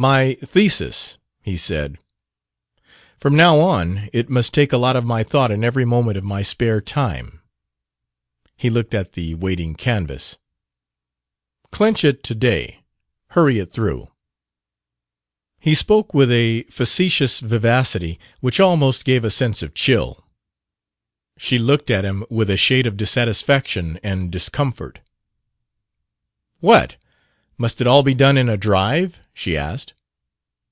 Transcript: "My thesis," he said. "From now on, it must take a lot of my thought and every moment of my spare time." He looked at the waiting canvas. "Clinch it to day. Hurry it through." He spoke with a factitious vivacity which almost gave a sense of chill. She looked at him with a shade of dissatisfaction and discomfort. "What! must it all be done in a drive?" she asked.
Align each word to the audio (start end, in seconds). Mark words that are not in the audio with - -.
"My 0.00 0.34
thesis," 0.34 1.18
he 1.42 1.56
said. 1.56 1.98
"From 3.18 3.34
now 3.34 3.58
on, 3.58 4.08
it 4.12 4.30
must 4.30 4.54
take 4.54 4.72
a 4.72 4.76
lot 4.76 4.94
of 4.94 5.04
my 5.04 5.24
thought 5.24 5.50
and 5.50 5.64
every 5.64 5.84
moment 5.84 6.16
of 6.16 6.22
my 6.22 6.40
spare 6.42 6.80
time." 6.80 7.40
He 8.56 8.70
looked 8.70 8.94
at 8.94 9.14
the 9.14 9.34
waiting 9.34 9.74
canvas. 9.74 10.38
"Clinch 11.72 12.04
it 12.04 12.22
to 12.22 12.36
day. 12.36 12.84
Hurry 13.30 13.58
it 13.58 13.72
through." 13.72 14.08
He 15.58 15.74
spoke 15.74 16.14
with 16.14 16.30
a 16.30 16.62
factitious 16.70 17.40
vivacity 17.40 18.20
which 18.38 18.60
almost 18.60 19.04
gave 19.04 19.24
a 19.24 19.32
sense 19.32 19.62
of 19.64 19.74
chill. 19.74 20.24
She 21.38 21.58
looked 21.58 21.90
at 21.90 22.04
him 22.04 22.24
with 22.30 22.48
a 22.50 22.56
shade 22.56 22.86
of 22.86 22.96
dissatisfaction 22.96 23.98
and 24.04 24.30
discomfort. 24.30 25.00
"What! 26.60 26.94
must 27.60 27.80
it 27.80 27.88
all 27.88 28.04
be 28.04 28.14
done 28.14 28.38
in 28.38 28.48
a 28.48 28.56
drive?" 28.56 29.18
she 29.34 29.56
asked. 29.56 29.92